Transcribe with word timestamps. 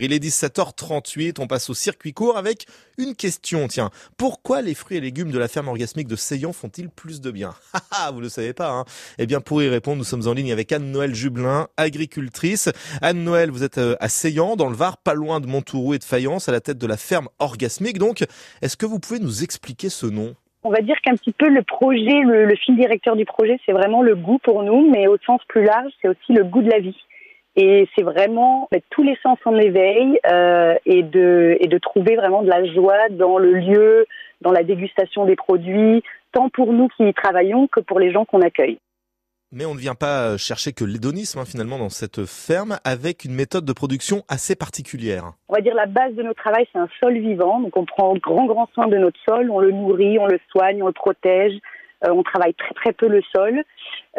Il 0.00 0.12
est 0.12 0.22
17h38, 0.22 1.40
on 1.40 1.48
passe 1.48 1.70
au 1.70 1.74
circuit 1.74 2.12
court 2.12 2.38
avec 2.38 2.66
une 2.98 3.16
question. 3.16 3.66
Tiens, 3.66 3.90
pourquoi 4.16 4.62
les 4.62 4.74
fruits 4.74 4.98
et 4.98 5.00
légumes 5.00 5.32
de 5.32 5.38
la 5.40 5.48
ferme 5.48 5.66
orgasmique 5.66 6.06
de 6.06 6.14
Seyan 6.14 6.52
font-ils 6.52 6.88
plus 6.88 7.20
de 7.20 7.32
bien? 7.32 7.50
Ah, 7.90 8.12
vous 8.12 8.20
le 8.20 8.28
savez 8.28 8.52
pas, 8.52 8.70
hein 8.70 8.84
Eh 9.18 9.26
bien, 9.26 9.40
pour 9.40 9.60
y 9.60 9.68
répondre, 9.68 9.96
nous 9.98 10.04
sommes 10.04 10.28
en 10.28 10.34
ligne 10.34 10.52
avec 10.52 10.70
Anne-Noël 10.70 11.16
Jublin, 11.16 11.66
agricultrice. 11.76 12.70
Anne-Noël, 13.02 13.50
vous 13.50 13.64
êtes 13.64 13.78
euh, 13.78 13.96
à 13.98 14.08
Seyan, 14.08 14.54
dans 14.54 14.68
le 14.68 14.76
Var, 14.76 14.98
pas 14.98 15.14
loin 15.14 15.40
de 15.40 15.48
Montouroux 15.48 15.94
et 15.94 15.98
de 15.98 16.04
Fayence, 16.04 16.48
à 16.48 16.52
la 16.52 16.60
tête 16.60 16.78
de 16.78 16.86
la 16.86 16.96
ferme 16.96 17.28
orgasmique. 17.40 17.98
Donc, 17.98 18.24
est-ce 18.62 18.76
que 18.76 18.86
vous 18.86 19.00
pouvez 19.00 19.18
nous 19.18 19.42
expliquer 19.42 19.88
ce 19.88 20.06
nom? 20.06 20.36
On 20.62 20.70
va 20.70 20.80
dire 20.80 20.96
qu'un 21.02 21.16
petit 21.16 21.32
peu 21.32 21.48
le 21.48 21.62
projet, 21.62 22.20
le, 22.24 22.44
le 22.44 22.54
fil 22.54 22.76
directeur 22.76 23.16
du 23.16 23.24
projet, 23.24 23.58
c'est 23.66 23.72
vraiment 23.72 24.02
le 24.02 24.14
goût 24.14 24.38
pour 24.44 24.62
nous, 24.62 24.88
mais 24.90 25.08
au 25.08 25.16
sens 25.26 25.40
plus 25.48 25.64
large, 25.64 25.90
c'est 26.00 26.08
aussi 26.08 26.32
le 26.34 26.44
goût 26.44 26.62
de 26.62 26.70
la 26.70 26.78
vie. 26.78 26.96
Et 27.60 27.88
c'est 27.96 28.04
vraiment 28.04 28.68
mettre 28.70 28.86
tous 28.90 29.02
les 29.02 29.18
sens 29.20 29.36
en 29.44 29.56
éveil 29.56 30.20
euh, 30.30 30.76
et, 30.86 31.02
de, 31.02 31.56
et 31.58 31.66
de 31.66 31.78
trouver 31.78 32.14
vraiment 32.14 32.42
de 32.42 32.48
la 32.48 32.64
joie 32.72 33.08
dans 33.10 33.36
le 33.36 33.52
lieu, 33.52 34.06
dans 34.40 34.52
la 34.52 34.62
dégustation 34.62 35.26
des 35.26 35.34
produits, 35.34 36.04
tant 36.30 36.50
pour 36.50 36.72
nous 36.72 36.86
qui 36.96 37.08
y 37.08 37.12
travaillons 37.12 37.66
que 37.66 37.80
pour 37.80 37.98
les 37.98 38.12
gens 38.12 38.24
qu'on 38.24 38.42
accueille. 38.42 38.78
Mais 39.50 39.64
on 39.64 39.74
ne 39.74 39.80
vient 39.80 39.96
pas 39.96 40.36
chercher 40.36 40.72
que 40.72 40.84
l'hédonisme 40.84 41.40
hein, 41.40 41.44
finalement 41.44 41.78
dans 41.78 41.88
cette 41.88 42.26
ferme 42.26 42.78
avec 42.84 43.24
une 43.24 43.34
méthode 43.34 43.64
de 43.64 43.72
production 43.72 44.22
assez 44.28 44.54
particulière. 44.54 45.32
On 45.48 45.54
va 45.54 45.60
dire 45.60 45.74
la 45.74 45.86
base 45.86 46.14
de 46.14 46.22
notre 46.22 46.40
travail 46.40 46.66
c'est 46.72 46.78
un 46.78 46.88
sol 47.00 47.18
vivant, 47.18 47.58
donc 47.58 47.76
on 47.76 47.86
prend 47.86 48.14
grand 48.14 48.46
grand 48.46 48.68
soin 48.74 48.86
de 48.86 48.98
notre 48.98 49.18
sol, 49.28 49.50
on 49.50 49.58
le 49.58 49.72
nourrit, 49.72 50.18
on 50.20 50.26
le 50.26 50.38
soigne, 50.52 50.80
on 50.82 50.86
le 50.86 50.92
protège, 50.92 51.54
euh, 51.54 51.77
on 52.02 52.22
travaille 52.22 52.54
très 52.54 52.74
très 52.74 52.92
peu 52.92 53.08
le 53.08 53.22
sol. 53.34 53.62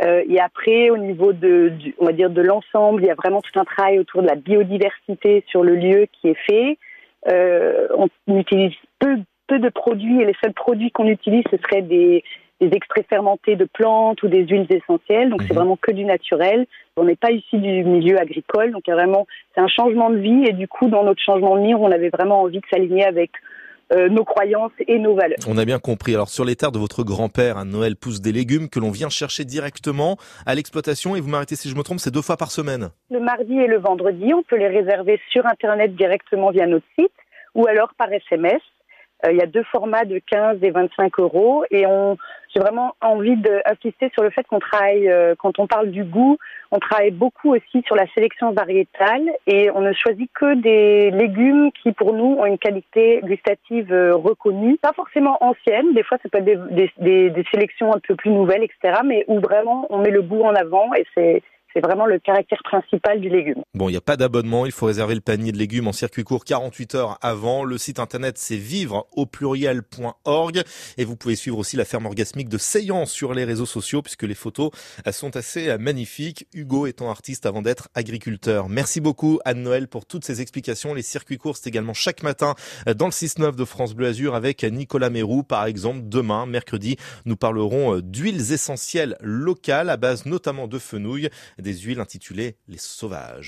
Euh, 0.03 0.23
et 0.27 0.39
après, 0.39 0.89
au 0.89 0.97
niveau 0.97 1.33
de, 1.33 1.69
du, 1.69 1.95
on 1.99 2.05
va 2.05 2.11
dire 2.11 2.29
de 2.29 2.41
l'ensemble, 2.41 3.03
il 3.03 3.07
y 3.07 3.11
a 3.11 3.15
vraiment 3.15 3.41
tout 3.41 3.57
un 3.59 3.65
travail 3.65 3.99
autour 3.99 4.21
de 4.21 4.27
la 4.27 4.35
biodiversité 4.35 5.43
sur 5.47 5.63
le 5.63 5.75
lieu 5.75 6.07
qui 6.13 6.29
est 6.29 6.38
fait. 6.49 6.77
Euh, 7.27 7.88
on 7.97 8.38
utilise 8.38 8.73
peu, 8.99 9.17
peu 9.47 9.59
de 9.59 9.69
produits 9.69 10.22
et 10.22 10.25
les 10.25 10.35
seuls 10.41 10.53
produits 10.53 10.91
qu'on 10.91 11.07
utilise, 11.07 11.44
ce 11.52 11.57
seraient 11.57 11.81
des, 11.81 12.23
des 12.61 12.69
extraits 12.73 13.07
fermentés 13.07 13.55
de 13.55 13.66
plantes 13.66 14.22
ou 14.23 14.27
des 14.27 14.45
huiles 14.45 14.67
essentielles. 14.69 15.30
Donc 15.30 15.41
c'est 15.44 15.53
mhm. 15.53 15.59
vraiment 15.59 15.77
que 15.81 15.91
du 15.91 16.05
naturel. 16.05 16.66
On 16.97 17.03
n'est 17.03 17.16
pas 17.16 17.31
ici 17.31 17.57
du 17.57 17.83
milieu 17.83 18.19
agricole, 18.19 18.72
donc 18.72 18.88
vraiment 18.88 19.25
c'est 19.53 19.61
un 19.61 19.67
changement 19.67 20.09
de 20.09 20.17
vie 20.17 20.45
et 20.47 20.53
du 20.53 20.67
coup 20.67 20.89
dans 20.89 21.03
notre 21.03 21.22
changement 21.22 21.57
de 21.57 21.63
vie, 21.66 21.75
on 21.75 21.91
avait 21.91 22.09
vraiment 22.09 22.41
envie 22.41 22.59
de 22.59 22.66
s'aligner 22.72 23.05
avec 23.05 23.31
euh, 23.31 23.58
nos 23.91 24.23
croyances 24.23 24.71
et 24.87 24.99
nos 24.99 25.15
valeurs. 25.15 25.39
On 25.47 25.57
a 25.57 25.65
bien 25.65 25.79
compris. 25.79 26.13
Alors 26.13 26.29
sur 26.29 26.45
les 26.45 26.55
terres 26.55 26.71
de 26.71 26.77
votre 26.77 27.03
grand-père, 27.03 27.57
à 27.57 27.65
Noël 27.65 27.95
pousse 27.95 28.21
des 28.21 28.31
légumes 28.31 28.69
que 28.69 28.79
l'on 28.79 28.91
vient 28.91 29.09
chercher 29.09 29.45
directement 29.45 30.17
à 30.45 30.53
l'exploitation 30.53 31.15
et 31.15 31.21
vous 31.21 31.29
m'arrêtez 31.29 31.55
si 31.55 31.69
je 31.69 31.75
me 31.75 31.81
trompe, 31.81 31.99
c'est 31.99 32.13
deux 32.13 32.21
fois 32.21 32.37
par 32.37 32.51
semaine. 32.51 32.89
Le 33.09 33.19
mardi 33.19 33.57
et 33.57 33.67
le 33.67 33.79
vendredi, 33.79 34.33
on 34.33 34.43
peut 34.43 34.57
les 34.57 34.67
réserver 34.67 35.19
sur 35.31 35.45
internet 35.47 35.95
directement 35.95 36.51
via 36.51 36.67
notre 36.67 36.85
site 36.99 37.11
ou 37.55 37.67
alors 37.67 37.93
par 37.97 38.11
SMS. 38.11 38.61
Euh, 39.25 39.31
il 39.31 39.37
y 39.37 39.41
a 39.41 39.47
deux 39.47 39.63
formats 39.71 40.05
de 40.05 40.21
15 40.31 40.59
et 40.61 40.71
25 40.71 41.19
euros 41.19 41.63
et 41.71 41.85
on, 41.85 42.17
j'ai 42.53 42.59
vraiment 42.59 42.95
envie 43.02 43.36
d'insister 43.36 44.09
sur 44.14 44.23
le 44.23 44.31
fait 44.31 44.44
qu'on 44.47 44.59
travaille, 44.59 45.08
euh, 45.08 45.36
quand 45.38 45.59
on 45.59 45.67
parle 45.67 45.92
du 45.92 46.03
goût, 46.03 46.38
on 46.72 46.80
travaille 46.80 47.11
beaucoup 47.11 47.53
aussi 47.53 47.83
sur 47.86 47.95
la 47.95 48.08
sélection 48.14 48.52
variétale 48.52 49.23
et 49.45 49.69
on 49.72 49.81
ne 49.81 49.94
choisit 49.94 50.30
que 50.33 50.56
des 50.56 51.11
légumes 51.11 51.72
qui 51.72 51.91
pour 51.91 52.14
nous 52.14 52.38
ont 52.39 52.45
une 52.45 52.58
qualité 52.58 53.22
gustative 53.23 53.94
euh, 53.94 54.16
reconnue, 54.16 54.78
pas 54.78 54.94
forcément 54.94 55.38
ancienne, 55.41 55.94
des 55.94 56.03
fois 56.03 56.17
ça 56.23 56.30
peut 56.30 56.39
être 56.39 56.73
des, 56.73 56.91
des, 56.97 57.30
des 57.30 57.45
sélections 57.52 57.94
un 57.94 58.00
peu 58.00 58.16
plus 58.16 58.31
nouvelles, 58.31 58.63
etc., 58.63 59.02
mais 59.06 59.25
où 59.28 59.39
vraiment 59.39 59.86
on 59.89 60.00
met 60.00 60.11
le 60.11 60.22
goût 60.22 60.44
en 60.44 60.56
avant 60.56 60.94
et 60.94 61.06
c'est 61.16 61.44
c'est 61.73 61.81
vraiment 61.81 62.06
le 62.06 62.20
caractère 62.20 62.62
principal 62.64 63.22
du 63.22 63.30
légume. 63.30 63.62
Bon, 63.73 63.89
il 63.89 63.92
n'y 63.92 63.98
a 63.98 64.02
pas 64.02 64.17
d'abonnement, 64.17 64.66
il 64.66 64.72
faut 64.72 64.88
réserver 64.88 65.16
le 65.16 65.22
panier 65.22 65.52
de 65.52 65.58
légumes 65.58 65.88
en 65.88 65.92
circuit 65.92 66.23
court 66.23 66.44
48 66.44 66.95
heures 66.95 67.17
avant. 67.22 67.64
Le 67.64 67.78
site 67.78 68.00
internet 68.00 68.38
c'est 68.38 68.58
vivre 68.58 69.08
au 69.12 69.25
pluriel.org 69.25 70.64
et 70.97 71.06
vous 71.06 71.16
pouvez 71.16 71.36
suivre 71.36 71.58
aussi 71.58 71.78
la 71.78 71.86
ferme 71.86 72.06
orgasmique 72.06 72.50
de 72.50 72.58
Seyan 72.58 73.06
sur 73.06 73.34
les 73.34 73.44
réseaux 73.44 73.66
sociaux 73.66 74.02
puisque 74.02 74.24
les 74.24 74.35
photos 74.35 74.72
sont 75.12 75.35
assez 75.35 75.78
magnifiques. 75.78 76.47
Hugo 76.53 76.88
étant 76.88 77.09
artiste 77.09 77.46
avant 77.46 77.62
d'être 77.62 77.90
agriculteur. 77.94 78.69
Merci 78.69 79.02
beaucoup 79.02 79.40
Anne-Noël 79.46 79.88
pour 79.88 80.06
toutes 80.06 80.25
ces 80.25 80.41
explications. 80.41 80.94
Les 80.94 81.02
circuits 81.02 81.38
courts 81.38 81.58
c'est 81.58 81.69
également 81.69 81.94
chaque 81.94 82.24
matin 82.24 82.56
dans 82.96 83.06
le 83.06 83.12
6-9 83.12 83.56
de 83.56 83.66
France 83.66 83.94
Bleu 83.94 84.08
Azur 84.08 84.35
avec 84.35 84.63
Nicolas 84.63 85.09
Mérou 85.09 85.44
par 85.44 85.66
exemple. 85.66 86.00
Demain, 86.03 86.46
mercredi, 86.46 86.97
nous 87.25 87.35
parlerons 87.35 88.00
d'huiles 88.00 88.52
essentielles 88.52 89.16
locales 89.22 89.90
à 89.90 89.97
base 89.97 90.25
notamment 90.25 90.68
de 90.68 90.79
fenouil 90.79 91.29
des 91.62 91.78
huiles 91.80 92.00
intitulées 92.00 92.58
Les 92.68 92.78
Sauvages. 92.78 93.47